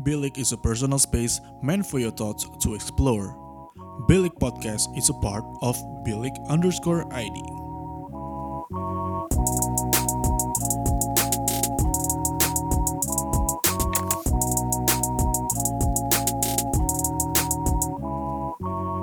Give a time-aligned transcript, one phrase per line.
[0.00, 3.36] Bilik is a personal space meant for your thoughts to explore.
[4.08, 5.76] Bilik Podcast is a part of
[6.08, 7.36] Bilik underscore ID.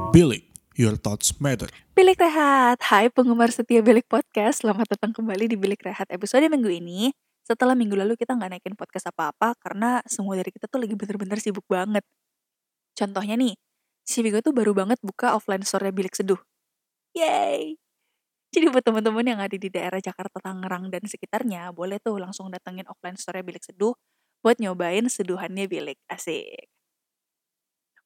[0.10, 0.50] Bilik,
[0.82, 1.70] your thoughts matter.
[1.94, 6.74] Bilik Rehat, hai penggemar setia Bilik Podcast, selamat datang kembali di Bilik Rehat episode minggu
[6.74, 7.14] ini.
[7.48, 11.40] Setelah minggu lalu kita nggak naikin podcast apa-apa karena semua dari kita tuh lagi bener-bener
[11.40, 12.04] sibuk banget.
[12.92, 13.56] Contohnya nih,
[14.04, 16.40] si Vigo tuh baru banget buka offline store Bilik Seduh.
[17.16, 17.80] Yay!
[18.52, 22.84] Jadi buat teman-teman yang ada di daerah Jakarta, Tangerang, dan sekitarnya, boleh tuh langsung datengin
[22.92, 23.96] offline store Bilik Seduh
[24.44, 26.04] buat nyobain seduhannya Bilik.
[26.12, 26.68] Asik.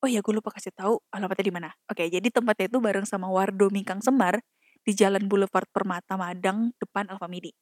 [0.06, 1.70] Oh iya, gue lupa kasih tahu alamatnya di mana.
[1.90, 4.38] Oke, jadi tempatnya itu bareng sama Wardo Mingkang Semar
[4.86, 7.54] di Jalan Boulevard Permata Madang depan Alfamidi.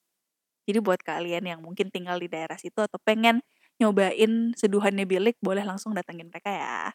[0.70, 3.42] Jadi buat kalian yang mungkin tinggal di daerah situ atau pengen
[3.82, 6.94] nyobain seduhannya Bilik, boleh langsung datengin mereka ya.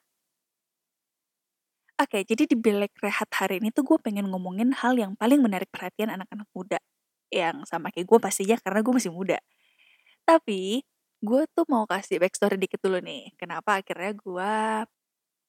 [1.99, 5.71] Oke, jadi di Bilik Rehat hari ini tuh gue pengen ngomongin hal yang paling menarik
[5.71, 6.79] perhatian anak-anak muda.
[7.31, 9.39] Yang sama kayak gue pastinya karena gue masih muda.
[10.27, 10.83] Tapi,
[11.25, 13.35] gue tuh mau kasih backstory dikit dulu nih.
[13.41, 14.53] Kenapa akhirnya gue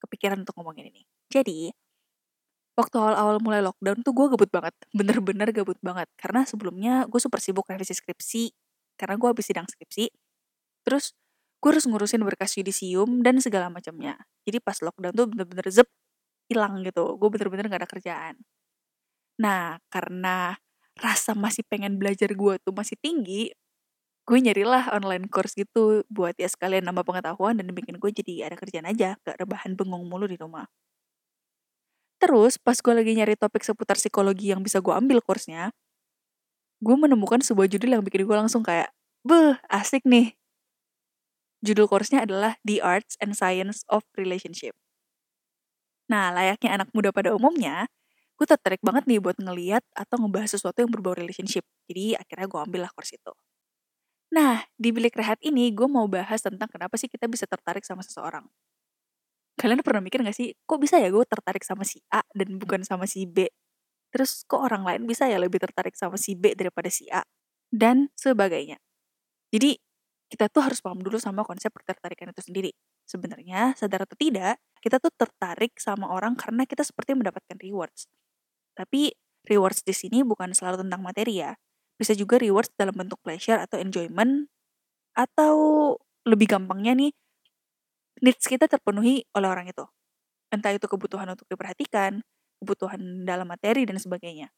[0.04, 1.04] kepikiran untuk ngomongin ini.
[1.32, 1.72] Jadi,
[2.76, 4.76] waktu awal-awal mulai lockdown tuh gue gabut banget.
[4.96, 6.08] Bener-bener gabut banget.
[6.20, 8.52] Karena sebelumnya gue super sibuk revisi skripsi.
[9.00, 10.12] Karena gue habis sidang skripsi.
[10.88, 11.14] Terus,
[11.64, 14.20] gue harus ngurusin berkas yudisium dan segala macamnya.
[14.48, 15.90] Jadi pas lockdown tuh bener-bener zep,
[16.52, 17.18] hilang gitu.
[17.20, 18.36] Gue bener-bener gak ada kerjaan.
[19.42, 20.56] Nah, karena
[20.96, 23.52] rasa masih pengen belajar gue tuh masih tinggi,
[24.28, 28.56] gue nyarilah online course gitu buat ya sekalian nambah pengetahuan dan bikin gue jadi ada
[28.60, 30.66] kerjaan aja, gak rebahan bengong mulu di rumah.
[32.26, 35.70] Terus pas gue lagi nyari topik seputar psikologi yang bisa gue ambil course-nya,
[36.84, 38.90] gue menemukan sebuah judul yang bikin gue langsung kayak,
[39.28, 40.34] beh asik nih.
[41.68, 44.72] Judul course-nya adalah The Arts and Science of Relationship.
[46.12, 47.90] Nah, layaknya anak muda pada umumnya,
[48.38, 51.66] gue tertarik banget nih buat ngeliat atau ngebahas sesuatu yang berbau relationship.
[51.90, 53.32] Jadi akhirnya gue ambil lah course itu.
[54.36, 58.02] Nah, di bilik rehat ini gue mau bahas tentang kenapa sih kita bisa tertarik sama
[58.06, 58.46] seseorang.
[59.56, 62.84] Kalian pernah mikir gak sih, kok bisa ya gue tertarik sama si A dan bukan
[62.84, 63.48] sama si B?
[64.12, 67.24] Terus kok orang lain bisa ya lebih tertarik sama si B daripada si A?
[67.72, 68.80] Dan sebagainya.
[69.54, 69.78] Jadi,
[70.32, 72.72] kita tuh harus paham dulu sama konsep ketertarikan itu sendiri.
[73.08, 78.08] Sebenarnya, sadar atau tidak, kita tuh tertarik sama orang karena kita seperti mendapatkan rewards.
[78.78, 79.16] Tapi,
[79.48, 81.56] rewards di sini bukan selalu tentang materi ya,
[82.00, 84.50] bisa juga rewards dalam bentuk pleasure atau enjoyment
[85.16, 85.56] atau
[86.28, 87.12] lebih gampangnya nih
[88.26, 89.86] needs kita terpenuhi oleh orang itu
[90.50, 92.26] entah itu kebutuhan untuk diperhatikan
[92.64, 93.00] kebutuhan
[93.30, 94.50] dalam materi dan sebagainya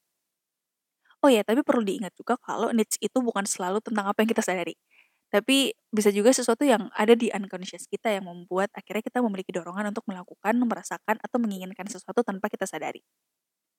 [1.24, 4.42] oh ya tapi perlu diingat juga kalau needs itu bukan selalu tentang apa yang kita
[4.44, 4.74] sadari
[5.28, 9.92] tapi bisa juga sesuatu yang ada di unconscious kita yang membuat akhirnya kita memiliki dorongan
[9.92, 13.04] untuk melakukan, merasakan, atau menginginkan sesuatu tanpa kita sadari.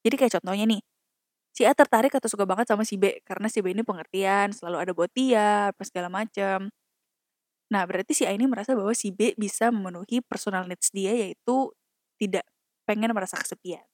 [0.06, 0.82] Jadi kayak contohnya nih,
[1.56, 4.78] si A tertarik atau suka banget sama si B karena si B ini pengertian, selalu
[4.82, 6.70] ada buat dia, apa segala macam.
[7.70, 11.70] Nah, berarti si A ini merasa bahwa si B bisa memenuhi personal needs dia yaitu
[12.18, 12.46] tidak
[12.90, 13.86] pengen merasa kesepian.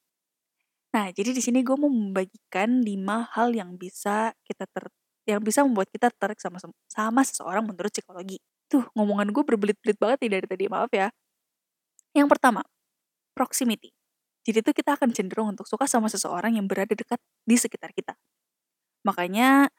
[0.95, 4.87] Nah, jadi di sini gue mau membagikan lima hal yang bisa kita ter
[5.27, 8.37] yang bisa membuat kita tertarik sama sama seseorang menurut psikologi.
[8.71, 11.09] Tuh, ngomongan gue berbelit-belit banget nih dari tadi, maaf ya.
[12.15, 12.61] Yang pertama,
[13.37, 13.91] proximity.
[14.45, 18.15] Jadi itu kita akan cenderung untuk suka sama seseorang yang berada dekat di sekitar kita.
[19.07, 19.69] Makanya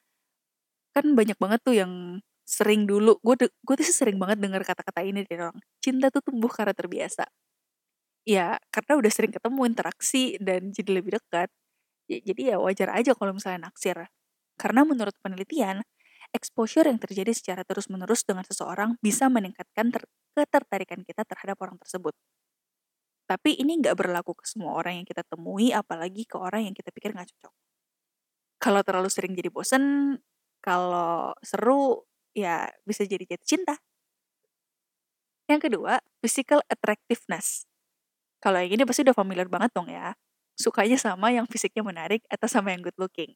[0.95, 1.93] kan banyak banget tuh yang
[2.47, 6.51] sering dulu gue gue tuh sering banget dengar kata-kata ini dari orang cinta tuh tumbuh
[6.51, 7.27] karena terbiasa.
[8.27, 11.51] Ya karena udah sering ketemu interaksi dan jadi lebih dekat.
[12.07, 13.99] Ya, jadi ya wajar aja kalau misalnya naksir.
[14.59, 15.83] Karena menurut penelitian
[16.34, 20.03] exposure yang terjadi secara terus-menerus dengan seseorang bisa meningkatkan ter
[20.37, 22.15] ketertarikan kita terhadap orang tersebut.
[23.27, 26.95] Tapi ini nggak berlaku ke semua orang yang kita temui, apalagi ke orang yang kita
[26.95, 27.55] pikir nggak cocok.
[28.63, 30.17] Kalau terlalu sering jadi bosen,
[30.63, 33.74] kalau seru, ya bisa jadi jatuh cinta.
[35.50, 37.66] Yang kedua, physical attractiveness.
[38.42, 40.15] Kalau yang ini pasti udah familiar banget dong ya.
[40.56, 43.34] Sukanya sama yang fisiknya menarik atau sama yang good looking.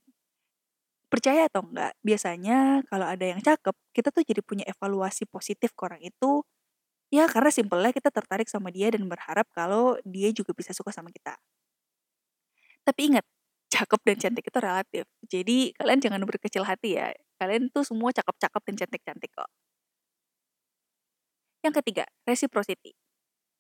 [1.11, 5.83] Percaya atau enggak, biasanya kalau ada yang cakep, kita tuh jadi punya evaluasi positif ke
[5.87, 6.43] orang itu
[7.15, 11.15] Ya karena simpelnya kita tertarik sama dia dan berharap kalau dia juga bisa suka sama
[11.15, 11.39] kita.
[12.85, 13.25] Tapi ingat,
[13.71, 15.05] cakep dan cantik itu relatif.
[15.31, 17.15] Jadi kalian jangan berkecil hati ya.
[17.39, 19.51] Kalian tuh semua cakep-cakep dan cantik-cantik kok.
[21.65, 22.93] Yang ketiga, reciprocity.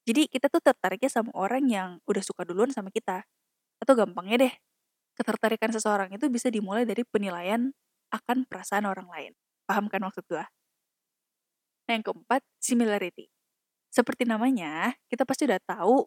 [0.04, 3.24] Jadi kita tuh tertariknya sama orang yang udah suka duluan sama kita.
[3.80, 4.54] Atau gampangnya deh,
[5.16, 7.72] ketertarikan seseorang itu bisa dimulai dari penilaian
[8.10, 9.32] akan perasaan orang lain.
[9.68, 10.42] Paham kan maksud gue?
[11.86, 13.30] Nah yang keempat, similarity.
[13.90, 16.06] Seperti namanya, kita pasti udah tahu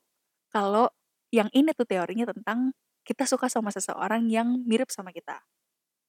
[0.51, 0.89] kalau
[1.33, 2.71] yang ini tuh teorinya tentang
[3.03, 5.43] kita suka sama seseorang yang mirip sama kita.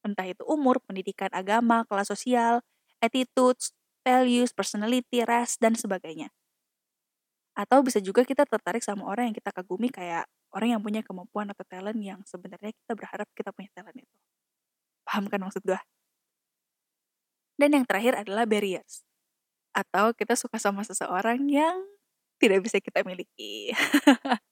[0.05, 2.63] Entah itu umur, pendidikan, agama, kelas sosial,
[3.03, 3.75] attitudes,
[4.05, 6.31] values, personality, ras, dan sebagainya.
[7.55, 11.51] Atau bisa juga kita tertarik sama orang yang kita kagumi kayak orang yang punya kemampuan
[11.51, 14.15] atau talent yang sebenarnya kita berharap kita punya talent itu.
[15.07, 15.79] Paham kan maksud gue?
[17.55, 19.03] Dan yang terakhir adalah barriers.
[19.71, 21.75] Atau kita suka sama seseorang yang
[22.39, 23.71] tidak bisa kita miliki.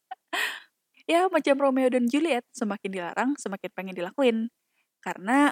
[1.10, 4.38] ya macam Romeo dan Juliet, semakin dilarang, semakin pengen dilakuin.
[5.04, 5.52] Karena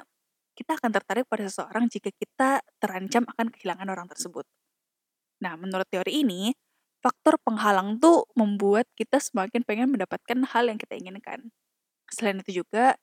[0.55, 4.43] kita akan tertarik pada seseorang jika kita terancam akan kehilangan orang tersebut.
[5.41, 6.53] Nah, menurut teori ini,
[7.01, 11.49] faktor penghalang tuh membuat kita semakin pengen mendapatkan hal yang kita inginkan.
[12.13, 12.93] Selain itu juga,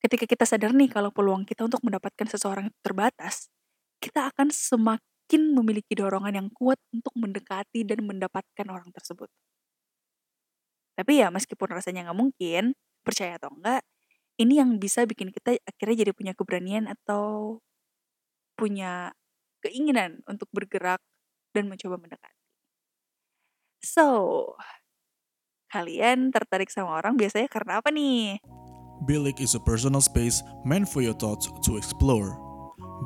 [0.00, 3.52] ketika kita sadar nih kalau peluang kita untuk mendapatkan seseorang itu terbatas,
[4.00, 9.28] kita akan semakin memiliki dorongan yang kuat untuk mendekati dan mendapatkan orang tersebut.
[10.92, 13.82] Tapi ya meskipun rasanya nggak mungkin, percaya atau enggak,
[14.40, 17.58] ini yang bisa bikin kita akhirnya jadi punya keberanian atau
[18.56, 19.12] punya
[19.62, 21.00] keinginan untuk bergerak
[21.52, 22.40] dan mencoba mendekati.
[23.82, 24.06] So,
[25.72, 28.38] kalian tertarik sama orang biasanya karena apa nih?
[29.02, 32.38] Bilik is a personal space meant for your thoughts to explore.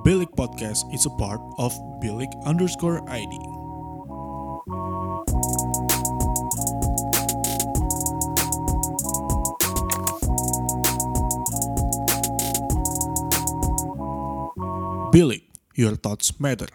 [0.04, 1.72] Bilik Podcast is a part of
[2.04, 3.32] Bilik underscore ID.
[15.16, 16.68] Bilik, your thoughts matter.